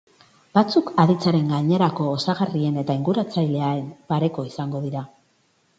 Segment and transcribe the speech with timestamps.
[0.57, 5.11] Batzuk aditzaren gainerako osagarrien eta inguratzaileen pareko izango dira.